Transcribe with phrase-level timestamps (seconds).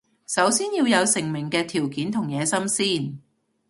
[0.25, 3.19] 首先要有成名嘅條件同野心先